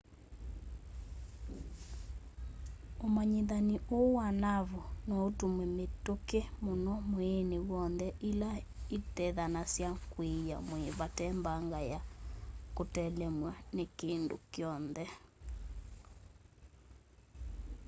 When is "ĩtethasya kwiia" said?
8.97-10.57